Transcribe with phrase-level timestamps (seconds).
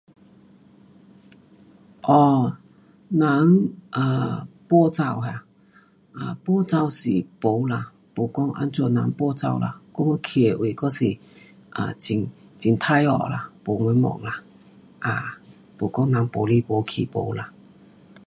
[2.01, 2.57] 哦，
[3.09, 3.29] 人
[4.67, 5.43] 搬走哈
[6.15, 11.05] ？um 搬走是没啦，没讲怎样人搬走啦，我们去的位还是
[11.75, 12.29] um 很,
[12.63, 14.41] 很快乐啦，没什么啦
[15.03, 15.37] ，[um
[15.77, 17.53] 没讲人搬来搬去，没啦。